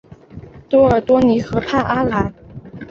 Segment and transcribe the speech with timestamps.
[0.67, 2.33] 多尔多尼河畔阿莱。